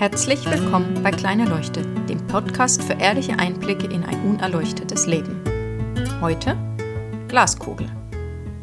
Herzlich 0.00 0.46
willkommen 0.46 1.02
bei 1.02 1.10
Kleine 1.10 1.44
Leuchte, 1.44 1.82
dem 2.08 2.26
Podcast 2.26 2.82
für 2.82 2.94
ehrliche 2.94 3.38
Einblicke 3.38 3.86
in 3.86 4.02
ein 4.02 4.18
unerleuchtetes 4.22 5.04
Leben. 5.04 5.42
Heute 6.22 6.56
Glaskugel. 7.28 7.86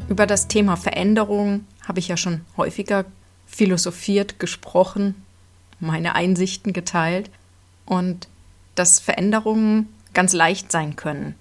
Über 0.08 0.26
das 0.26 0.48
Thema 0.48 0.74
Veränderung 0.74 1.64
habe 1.84 2.00
ich 2.00 2.08
ja 2.08 2.16
schon 2.16 2.40
häufiger 2.56 3.04
philosophiert, 3.46 4.40
gesprochen, 4.40 5.14
meine 5.78 6.16
Einsichten 6.16 6.72
geteilt 6.72 7.30
und 7.86 8.26
dass 8.74 8.98
Veränderungen 8.98 9.88
ganz 10.14 10.32
leicht 10.32 10.72
sein 10.72 10.96
können. 10.96 11.36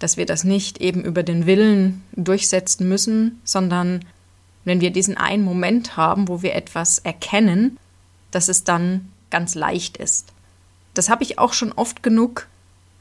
Dass 0.00 0.16
wir 0.16 0.26
das 0.26 0.42
nicht 0.42 0.80
eben 0.80 1.04
über 1.04 1.22
den 1.22 1.46
Willen 1.46 2.02
durchsetzen 2.16 2.88
müssen, 2.88 3.40
sondern 3.44 4.04
wenn 4.64 4.80
wir 4.80 4.90
diesen 4.90 5.16
einen 5.16 5.44
Moment 5.44 5.96
haben, 5.96 6.26
wo 6.26 6.42
wir 6.42 6.56
etwas 6.56 6.98
erkennen, 6.98 7.78
dass 8.32 8.48
es 8.48 8.64
dann 8.64 9.12
ganz 9.30 9.54
leicht 9.54 9.96
ist. 9.96 10.32
Das 10.94 11.08
habe 11.08 11.22
ich 11.22 11.38
auch 11.38 11.52
schon 11.52 11.72
oft 11.72 12.02
genug 12.02 12.48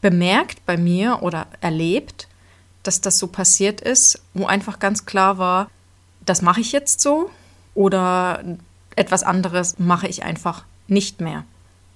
bemerkt 0.01 0.65
bei 0.65 0.77
mir 0.77 1.19
oder 1.21 1.47
erlebt, 1.61 2.27
dass 2.83 3.01
das 3.01 3.17
so 3.17 3.27
passiert 3.27 3.81
ist, 3.81 4.21
wo 4.33 4.45
einfach 4.45 4.79
ganz 4.79 5.05
klar 5.05 5.37
war, 5.37 5.69
das 6.25 6.41
mache 6.41 6.61
ich 6.61 6.71
jetzt 6.71 7.01
so 7.01 7.29
oder 7.73 8.43
etwas 8.95 9.23
anderes 9.23 9.79
mache 9.79 10.07
ich 10.07 10.23
einfach 10.23 10.63
nicht 10.87 11.21
mehr. 11.21 11.43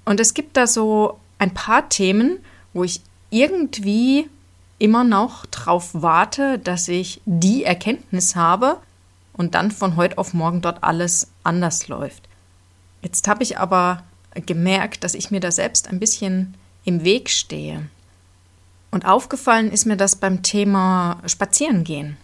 Und 0.06 0.20
es 0.20 0.34
gibt 0.34 0.58
da 0.58 0.68
so 0.68 1.20
ein 1.38 1.54
paar 1.54 1.90
Themen, 1.90 2.40
wo 2.74 2.84
ich 2.84 3.02
irgendwie 3.30 4.30
immer 4.80 5.04
noch 5.04 5.46
darauf 5.46 5.90
warte, 5.94 6.60
dass 6.60 6.88
ich 6.88 7.22
die 7.26 7.64
Erkenntnis 7.64 8.36
habe 8.36 8.78
und 9.34 9.56
dann 9.56 9.72
von 9.72 9.96
heute 9.96 10.18
auf 10.18 10.34
morgen 10.34 10.62
dort 10.62 10.84
alles 10.84 11.32
anders 11.44 11.88
läuft. 11.88 12.28
Jetzt 13.02 13.28
habe 13.28 13.44
ich 13.44 13.58
aber 13.58 14.04
gemerkt, 14.36 15.04
dass 15.04 15.14
ich 15.14 15.32
mir 15.32 15.40
da 15.40 15.52
selbst 15.52 15.88
ein 15.90 16.00
bisschen 16.00 16.56
im 16.84 17.04
Weg 17.04 17.30
stehe. 17.30 17.84
Und 18.92 19.06
aufgefallen 19.06 19.72
ist 19.72 19.86
mir 19.86 19.98
das 19.98 20.16
beim 20.16 20.44
Thema 20.44 21.22
Spazierengehen. 21.26 22.18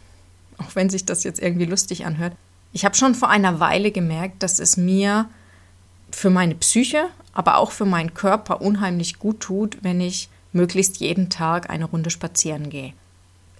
Auch 0.58 0.75
wenn 0.75 0.89
sich 0.89 1.05
das 1.05 1.23
jetzt 1.23 1.41
irgendwie 1.41 1.66
lustig 1.66 2.05
anhört. 2.05 2.33
Ich 2.73 2.83
habe 2.83 2.95
schon 2.95 3.16
vor 3.16 3.30
einer 3.30 3.59
Weile 3.59 3.91
gemerkt, 3.91 4.44
dass 4.44 4.59
es 4.59 4.75
mir 4.75 5.30
für 6.11 6.30
meine 6.30 6.55
Psyche, 6.55 7.08
aber 7.33 7.58
auch 7.58 7.72
für 7.72 7.86
meinen 7.86 8.14
Körper 8.14 8.61
unheimlich 8.61 9.19
gut 9.19 9.39
tut, 9.39 9.77
wenn 9.81 10.02
ich 10.02 10.30
möglichst 10.52 10.97
jeden 10.97 11.30
Tag 11.30 11.69
eine 11.69 11.86
Runde 11.86 12.09
spazieren 12.09 12.69
gehe. 12.69 12.94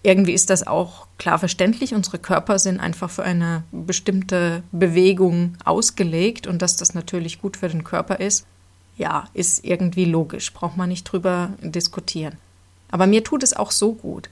Irgendwie 0.08 0.32
ist 0.32 0.50
das 0.50 0.66
auch 0.66 1.06
klar 1.18 1.38
verständlich. 1.38 1.94
Unsere 1.94 2.18
Körper 2.18 2.60
sind 2.60 2.80
einfach 2.80 3.10
für 3.10 3.24
eine 3.24 3.66
bestimmte 3.74 4.64
Bewegung 4.72 5.58
ausgelegt 5.66 6.48
und 6.48 6.62
dass 6.62 6.78
das 6.78 6.94
natürlich 6.94 7.42
gut 7.42 7.58
für 7.58 7.68
den 7.68 7.84
Körper 7.84 8.22
ist, 8.22 8.46
ja, 8.96 9.26
ist 9.34 9.66
irgendwie 9.66 10.06
logisch, 10.06 10.54
braucht 10.54 10.78
man 10.78 10.88
nicht 10.88 11.04
drüber 11.04 11.50
diskutieren. 11.60 12.38
Aber 12.90 13.06
mir 13.06 13.22
tut 13.26 13.44
es 13.44 13.54
auch 13.54 13.72
so 13.72 13.96
gut. 13.96 14.30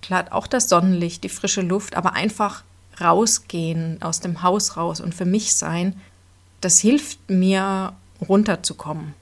Klar, 0.00 0.28
auch 0.30 0.46
das 0.46 0.70
Sonnenlicht, 0.70 1.22
die 1.24 1.28
frische 1.28 1.60
Luft, 1.60 1.94
aber 1.94 2.14
einfach 2.14 2.64
rausgehen, 2.98 4.00
aus 4.00 4.20
dem 4.20 4.42
Haus 4.42 4.78
raus 4.78 5.02
und 5.02 5.14
für 5.14 5.26
mich 5.26 5.54
sein, 5.54 6.00
das 6.62 6.78
hilft 6.78 7.28
mir 7.28 7.92
runterzukommen. 8.26 9.12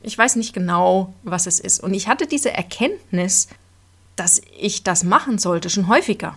Ich 0.00 0.16
weiß 0.16 0.36
nicht 0.36 0.52
genau, 0.52 1.12
was 1.24 1.48
es 1.48 1.58
ist. 1.58 1.82
Und 1.82 1.92
ich 1.92 2.06
hatte 2.06 2.28
diese 2.28 2.52
Erkenntnis, 2.52 3.48
dass 4.18 4.42
ich 4.58 4.82
das 4.82 5.04
machen 5.04 5.38
sollte, 5.38 5.70
schon 5.70 5.88
häufiger. 5.88 6.36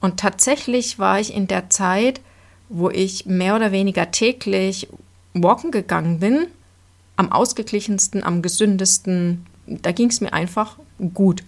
Und 0.00 0.18
tatsächlich 0.18 0.98
war 0.98 1.20
ich 1.20 1.34
in 1.34 1.46
der 1.46 1.70
Zeit, 1.70 2.20
wo 2.68 2.90
ich 2.90 3.26
mehr 3.26 3.54
oder 3.54 3.72
weniger 3.72 4.10
täglich 4.10 4.88
walken 5.32 5.70
gegangen 5.70 6.18
bin, 6.18 6.48
am 7.16 7.30
ausgeglichensten, 7.30 8.22
am 8.22 8.42
gesündesten. 8.42 9.46
Da 9.66 9.92
ging 9.92 10.08
es 10.08 10.20
mir 10.20 10.32
einfach 10.32 10.78
gut. 11.14 11.44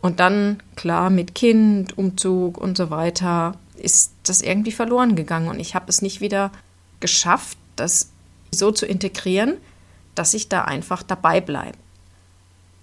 Und 0.00 0.18
dann, 0.18 0.60
klar, 0.74 1.10
mit 1.10 1.34
Kind, 1.34 1.96
Umzug 1.96 2.58
und 2.58 2.76
so 2.76 2.90
weiter, 2.90 3.54
ist 3.76 4.12
das 4.24 4.40
irgendwie 4.40 4.72
verloren 4.72 5.14
gegangen. 5.14 5.48
Und 5.48 5.60
ich 5.60 5.74
habe 5.74 5.86
es 5.88 6.02
nicht 6.02 6.20
wieder 6.20 6.50
geschafft, 6.98 7.56
das 7.76 8.10
so 8.50 8.72
zu 8.72 8.84
integrieren, 8.84 9.56
dass 10.14 10.34
ich 10.34 10.48
da 10.48 10.62
einfach 10.62 11.02
dabei 11.02 11.40
bleibe. 11.40 11.78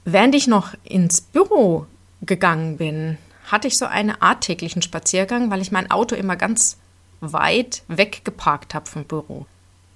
Während 0.05 0.35
ich 0.35 0.47
noch 0.47 0.73
ins 0.83 1.21
Büro 1.21 1.85
gegangen 2.21 2.77
bin, 2.77 3.17
hatte 3.51 3.67
ich 3.67 3.77
so 3.77 3.85
einen 3.85 4.21
Art 4.21 4.41
täglichen 4.41 4.81
Spaziergang, 4.81 5.51
weil 5.51 5.61
ich 5.61 5.71
mein 5.71 5.91
Auto 5.91 6.15
immer 6.15 6.35
ganz 6.35 6.77
weit 7.19 7.83
weg 7.87 8.23
geparkt 8.23 8.73
habe 8.73 8.89
vom 8.89 9.05
Büro, 9.05 9.45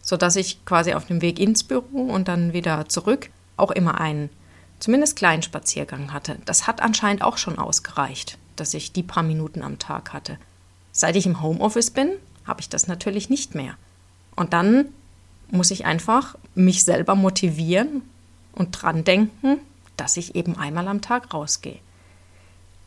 sodass 0.01 0.35
ich 0.35 0.65
quasi 0.65 0.93
auf 0.93 1.05
dem 1.05 1.21
Weg 1.21 1.39
ins 1.39 1.63
Büro 1.63 2.03
und 2.03 2.27
dann 2.27 2.53
wieder 2.53 2.89
zurück 2.89 3.29
auch 3.55 3.71
immer 3.71 3.99
einen 3.99 4.29
zumindest 4.79 5.15
kleinen 5.15 5.43
Spaziergang 5.43 6.11
hatte. 6.11 6.37
Das 6.45 6.67
hat 6.67 6.81
anscheinend 6.81 7.21
auch 7.21 7.37
schon 7.37 7.57
ausgereicht, 7.57 8.37
dass 8.55 8.73
ich 8.73 8.91
die 8.91 9.03
paar 9.03 9.23
Minuten 9.23 9.61
am 9.61 9.79
Tag 9.79 10.13
hatte. 10.13 10.37
Seit 10.91 11.15
ich 11.15 11.25
im 11.25 11.41
Homeoffice 11.41 11.91
bin, 11.91 12.11
habe 12.45 12.61
ich 12.61 12.69
das 12.69 12.87
natürlich 12.87 13.29
nicht 13.29 13.55
mehr. 13.55 13.75
Und 14.35 14.53
dann 14.53 14.85
muss 15.49 15.71
ich 15.71 15.85
einfach 15.85 16.35
mich 16.55 16.83
selber 16.83 17.15
motivieren 17.15 18.01
und 18.53 18.71
dran 18.71 19.03
denken, 19.03 19.59
dass 20.03 20.17
ich 20.17 20.35
eben 20.35 20.57
einmal 20.57 20.89
am 20.89 20.99
Tag 20.99 21.33
rausgehe. 21.33 21.79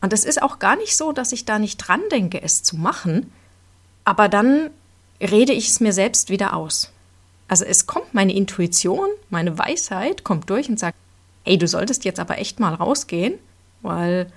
Und 0.01 0.13
es 0.13 0.23
ist 0.23 0.39
auch 0.39 0.59
gar 0.59 0.75
nicht 0.75 0.95
so, 0.95 1.11
dass 1.11 1.31
ich 1.31 1.45
da 1.45 1.57
nicht 1.57 1.77
dran 1.77 2.01
denke, 2.11 2.43
es 2.43 2.61
zu 2.61 2.77
machen, 2.77 3.33
aber 4.05 4.29
dann 4.29 4.69
rede 5.19 5.51
ich 5.51 5.69
es 5.69 5.79
mir 5.79 5.93
selbst 5.93 6.29
wieder 6.29 6.55
aus. 6.55 6.91
Also 7.47 7.65
es 7.65 7.87
kommt 7.87 8.13
meine 8.13 8.35
Intuition, 8.35 9.09
meine 9.31 9.57
Weisheit 9.57 10.23
kommt 10.23 10.47
durch 10.51 10.69
und 10.69 10.79
sagt, 10.79 10.95
hey, 11.43 11.57
du 11.57 11.67
solltest 11.67 12.05
jetzt 12.05 12.19
aber 12.19 12.37
echt 12.37 12.59
mal 12.59 12.75
rausgehen, 12.75 13.39
weil 13.81 14.31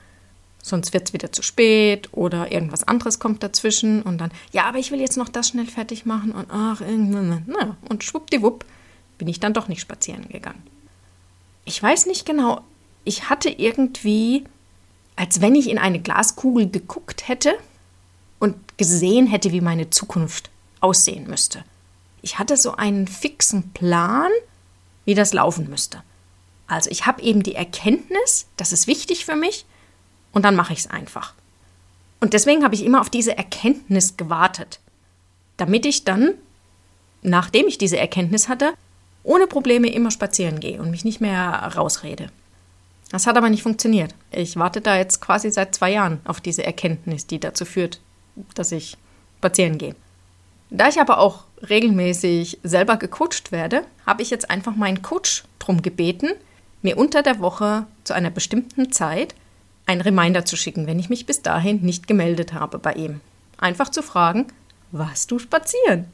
sonst 0.62 0.94
wird 0.94 1.08
es 1.08 1.12
wieder 1.12 1.32
zu 1.32 1.42
spät 1.42 2.08
oder 2.12 2.50
irgendwas 2.50 2.88
anderes 2.88 3.18
kommt 3.18 3.42
dazwischen 3.42 4.00
und 4.00 4.18
dann, 4.18 4.32
ja, 4.52 4.64
aber 4.64 4.78
ich 4.78 4.90
will 4.90 5.00
jetzt 5.00 5.18
noch 5.18 5.28
das 5.28 5.48
schnell 5.48 5.66
fertig 5.66 6.06
machen 6.06 6.32
und 6.32 6.46
ach, 6.50 6.80
na, 6.80 7.76
und 7.90 8.04
schwuppdiwupp 8.04 8.64
bin 9.18 9.28
ich 9.28 9.38
dann 9.38 9.52
doch 9.52 9.68
nicht 9.68 9.82
spazieren 9.82 10.30
gegangen. 10.30 10.62
Ich 11.66 11.82
weiß 11.82 12.06
nicht 12.06 12.24
genau, 12.24 12.62
ich 13.04 13.28
hatte 13.28 13.48
irgendwie 13.48 14.44
als 15.20 15.42
wenn 15.42 15.54
ich 15.54 15.68
in 15.68 15.76
eine 15.76 16.00
Glaskugel 16.00 16.70
geguckt 16.70 17.28
hätte 17.28 17.52
und 18.38 18.56
gesehen 18.78 19.26
hätte, 19.26 19.52
wie 19.52 19.60
meine 19.60 19.90
Zukunft 19.90 20.48
aussehen 20.80 21.28
müsste. 21.28 21.62
Ich 22.22 22.38
hatte 22.38 22.56
so 22.56 22.76
einen 22.76 23.06
fixen 23.06 23.70
Plan, 23.72 24.30
wie 25.04 25.14
das 25.14 25.34
laufen 25.34 25.68
müsste. 25.68 26.02
Also 26.68 26.88
ich 26.88 27.04
habe 27.04 27.20
eben 27.20 27.42
die 27.42 27.54
Erkenntnis, 27.54 28.46
das 28.56 28.72
ist 28.72 28.86
wichtig 28.86 29.26
für 29.26 29.36
mich, 29.36 29.66
und 30.32 30.46
dann 30.46 30.56
mache 30.56 30.72
ich 30.72 30.78
es 30.78 30.86
einfach. 30.86 31.34
Und 32.20 32.32
deswegen 32.32 32.64
habe 32.64 32.74
ich 32.74 32.82
immer 32.82 33.02
auf 33.02 33.10
diese 33.10 33.36
Erkenntnis 33.36 34.16
gewartet, 34.16 34.80
damit 35.58 35.84
ich 35.84 36.04
dann, 36.04 36.32
nachdem 37.20 37.68
ich 37.68 37.76
diese 37.76 37.98
Erkenntnis 37.98 38.48
hatte, 38.48 38.72
ohne 39.22 39.46
Probleme 39.46 39.92
immer 39.92 40.10
spazieren 40.10 40.60
gehe 40.60 40.80
und 40.80 40.90
mich 40.90 41.04
nicht 41.04 41.20
mehr 41.20 41.74
rausrede. 41.76 42.30
Das 43.10 43.26
hat 43.26 43.36
aber 43.36 43.50
nicht 43.50 43.62
funktioniert. 43.62 44.14
Ich 44.30 44.56
warte 44.56 44.80
da 44.80 44.96
jetzt 44.96 45.20
quasi 45.20 45.50
seit 45.50 45.74
zwei 45.74 45.92
Jahren 45.92 46.20
auf 46.24 46.40
diese 46.40 46.64
Erkenntnis, 46.64 47.26
die 47.26 47.40
dazu 47.40 47.64
führt, 47.64 48.00
dass 48.54 48.72
ich 48.72 48.96
spazieren 49.38 49.78
gehe. 49.78 49.96
Da 50.70 50.88
ich 50.88 51.00
aber 51.00 51.18
auch 51.18 51.44
regelmäßig 51.68 52.60
selber 52.62 52.96
gecoacht 52.96 53.50
werde, 53.50 53.84
habe 54.06 54.22
ich 54.22 54.30
jetzt 54.30 54.50
einfach 54.50 54.76
meinen 54.76 55.02
Coach 55.02 55.44
darum 55.58 55.82
gebeten, 55.82 56.28
mir 56.82 56.96
unter 56.96 57.22
der 57.22 57.40
Woche 57.40 57.86
zu 58.04 58.14
einer 58.14 58.30
bestimmten 58.30 58.92
Zeit 58.92 59.34
einen 59.86 60.00
Reminder 60.00 60.44
zu 60.44 60.56
schicken, 60.56 60.86
wenn 60.86 61.00
ich 61.00 61.10
mich 61.10 61.26
bis 61.26 61.42
dahin 61.42 61.82
nicht 61.82 62.06
gemeldet 62.06 62.52
habe 62.52 62.78
bei 62.78 62.92
ihm. 62.92 63.20
Einfach 63.58 63.88
zu 63.88 64.02
fragen, 64.02 64.46
warst 64.92 65.30
du 65.30 65.38
spazieren? 65.38 66.06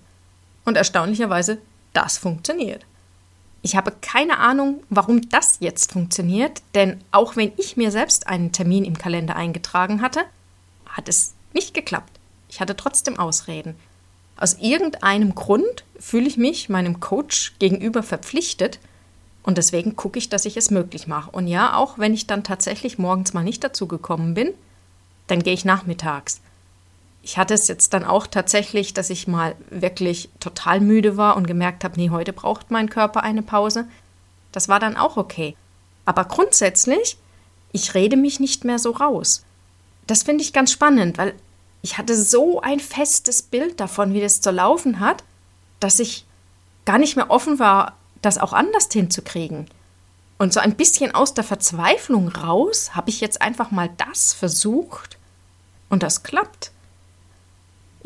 Und 0.64 0.76
erstaunlicherweise, 0.76 1.58
das 1.92 2.16
funktioniert. 2.18 2.84
Ich 3.66 3.74
habe 3.74 3.90
keine 4.00 4.38
Ahnung, 4.38 4.84
warum 4.90 5.28
das 5.28 5.56
jetzt 5.58 5.90
funktioniert, 5.90 6.62
denn 6.76 7.00
auch 7.10 7.34
wenn 7.34 7.50
ich 7.56 7.76
mir 7.76 7.90
selbst 7.90 8.28
einen 8.28 8.52
Termin 8.52 8.84
im 8.84 8.96
Kalender 8.96 9.34
eingetragen 9.34 10.02
hatte, 10.02 10.20
hat 10.88 11.08
es 11.08 11.34
nicht 11.52 11.74
geklappt. 11.74 12.12
Ich 12.48 12.60
hatte 12.60 12.76
trotzdem 12.76 13.18
Ausreden. 13.18 13.74
Aus 14.36 14.58
irgendeinem 14.60 15.34
Grund 15.34 15.84
fühle 15.98 16.28
ich 16.28 16.36
mich 16.36 16.68
meinem 16.68 17.00
Coach 17.00 17.54
gegenüber 17.58 18.04
verpflichtet 18.04 18.78
und 19.42 19.58
deswegen 19.58 19.96
gucke 19.96 20.20
ich, 20.20 20.28
dass 20.28 20.44
ich 20.44 20.56
es 20.56 20.70
möglich 20.70 21.08
mache. 21.08 21.32
Und 21.32 21.48
ja, 21.48 21.74
auch 21.74 21.98
wenn 21.98 22.14
ich 22.14 22.28
dann 22.28 22.44
tatsächlich 22.44 22.98
morgens 22.98 23.34
mal 23.34 23.42
nicht 23.42 23.64
dazu 23.64 23.88
gekommen 23.88 24.34
bin, 24.34 24.54
dann 25.26 25.42
gehe 25.42 25.54
ich 25.54 25.64
nachmittags 25.64 26.40
ich 27.26 27.38
hatte 27.38 27.54
es 27.54 27.66
jetzt 27.66 27.92
dann 27.92 28.04
auch 28.04 28.28
tatsächlich, 28.28 28.94
dass 28.94 29.10
ich 29.10 29.26
mal 29.26 29.56
wirklich 29.68 30.30
total 30.38 30.80
müde 30.80 31.16
war 31.16 31.36
und 31.36 31.48
gemerkt 31.48 31.82
habe, 31.82 31.96
nee, 31.96 32.10
heute 32.10 32.32
braucht 32.32 32.70
mein 32.70 32.88
Körper 32.88 33.24
eine 33.24 33.42
Pause. 33.42 33.88
Das 34.52 34.68
war 34.68 34.78
dann 34.78 34.96
auch 34.96 35.16
okay. 35.16 35.56
Aber 36.04 36.24
grundsätzlich, 36.26 37.18
ich 37.72 37.94
rede 37.94 38.16
mich 38.16 38.38
nicht 38.38 38.64
mehr 38.64 38.78
so 38.78 38.92
raus. 38.92 39.44
Das 40.06 40.22
finde 40.22 40.44
ich 40.44 40.52
ganz 40.52 40.70
spannend, 40.70 41.18
weil 41.18 41.34
ich 41.82 41.98
hatte 41.98 42.14
so 42.16 42.60
ein 42.60 42.78
festes 42.78 43.42
Bild 43.42 43.80
davon, 43.80 44.14
wie 44.14 44.20
das 44.20 44.40
zu 44.40 44.52
laufen 44.52 45.00
hat, 45.00 45.24
dass 45.80 45.98
ich 45.98 46.26
gar 46.84 46.98
nicht 46.98 47.16
mehr 47.16 47.32
offen 47.32 47.58
war, 47.58 47.96
das 48.22 48.38
auch 48.38 48.52
anders 48.52 48.86
hinzukriegen. 48.92 49.66
Und 50.38 50.52
so 50.52 50.60
ein 50.60 50.76
bisschen 50.76 51.12
aus 51.12 51.34
der 51.34 51.42
Verzweiflung 51.42 52.28
raus 52.28 52.94
habe 52.94 53.10
ich 53.10 53.20
jetzt 53.20 53.42
einfach 53.42 53.72
mal 53.72 53.90
das 53.96 54.32
versucht 54.32 55.18
und 55.88 56.04
das 56.04 56.22
klappt. 56.22 56.70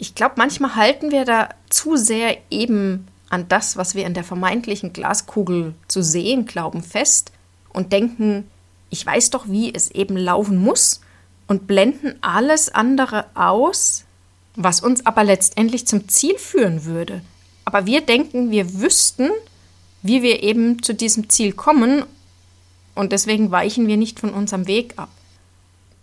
Ich 0.01 0.15
glaube, 0.15 0.37
manchmal 0.39 0.77
halten 0.77 1.11
wir 1.11 1.27
da 1.27 1.51
zu 1.69 1.97
sehr 1.97 2.39
eben 2.49 3.07
an 3.29 3.49
das, 3.49 3.77
was 3.77 3.95
wir 3.95 4.07
in 4.07 4.15
der 4.15 4.25
vermeintlichen 4.25 4.95
Glaskugel 4.95 5.75
zu 5.89 6.03
sehen 6.03 6.47
glauben, 6.47 6.83
fest 6.83 7.33
und 7.75 7.93
denken, 7.93 8.49
ich 8.89 9.05
weiß 9.05 9.29
doch, 9.29 9.47
wie 9.47 9.75
es 9.75 9.91
eben 9.91 10.17
laufen 10.17 10.57
muss 10.57 11.03
und 11.49 11.67
blenden 11.67 12.15
alles 12.23 12.75
andere 12.75 13.27
aus, 13.35 14.07
was 14.57 14.81
uns 14.81 15.05
aber 15.05 15.23
letztendlich 15.23 15.87
zum 15.87 16.09
Ziel 16.09 16.39
führen 16.39 16.87
würde. 16.87 17.21
Aber 17.67 17.85
wir 17.85 18.01
denken, 18.01 18.51
wir 18.51 18.81
wüssten, 18.81 19.29
wie 20.01 20.23
wir 20.23 20.43
eben 20.43 20.83
zu 20.83 20.95
diesem 20.95 21.29
Ziel 21.29 21.53
kommen 21.53 22.05
und 22.95 23.13
deswegen 23.13 23.51
weichen 23.51 23.87
wir 23.87 23.99
nicht 23.99 24.19
von 24.19 24.31
unserem 24.31 24.67
Weg 24.67 24.95
ab. 24.97 25.11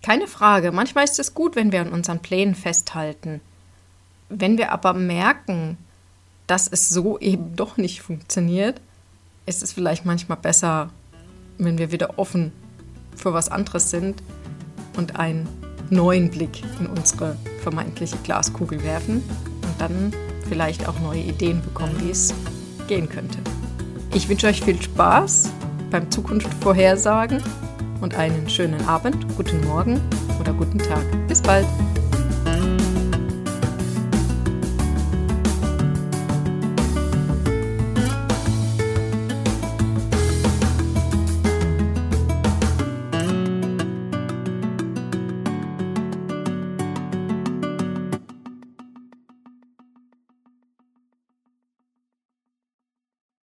Keine 0.04 0.28
Frage, 0.28 0.72
manchmal 0.72 1.06
ist 1.06 1.18
es 1.18 1.34
gut, 1.34 1.56
wenn 1.56 1.72
wir 1.72 1.82
an 1.82 1.92
unseren 1.92 2.20
Plänen 2.20 2.54
festhalten. 2.54 3.42
Wenn 4.30 4.58
wir 4.58 4.72
aber 4.72 4.94
merken, 4.94 5.78
dass 6.48 6.68
es 6.68 6.90
so 6.90 7.18
eben 7.20 7.56
doch 7.56 7.78
nicht 7.78 8.02
funktioniert, 8.02 8.82
ist 9.46 9.64
es 9.64 9.74
vielleicht 9.74 10.06
manchmal 10.06 10.38
besser, 10.38 10.90
wenn 11.58 11.78
wir 11.78 11.92
wieder 11.92 12.20
offen 12.20 12.52
für 13.16 13.34
was 13.34 13.50
anderes 13.50 13.90
sind 13.90 14.22
und 14.98 15.18
einen 15.18 15.48
neuen 15.90 16.30
Blick 16.30 16.62
in 16.80 16.88
unsere 16.88 17.38
vermeintliche 17.62 18.18
Glaskugel 18.24 18.84
werfen 18.84 19.24
und 19.64 19.80
dann 19.80 20.14
vielleicht 20.50 20.88
auch 20.88 21.00
neue 21.00 21.22
Ideen 21.22 21.62
bekommen, 21.62 21.96
wie 22.04 22.12
es 22.12 22.34
gehen 22.88 23.08
könnte. 23.08 23.40
Ich 24.14 24.28
wünsche 24.28 24.48
euch 24.48 24.62
viel 24.62 24.82
Spaß 24.82 25.50
beim 25.90 26.10
Zukunftsvorhersagen 26.12 27.42
und 28.02 28.16
einen 28.16 28.50
schönen 28.50 28.86
Abend, 28.88 29.26
guten 29.36 29.66
Morgen 29.66 30.02
oder 30.40 30.54
guten 30.54 30.80
Tag. 30.80 31.06
Bis 31.28 31.42
bald! 31.42 31.66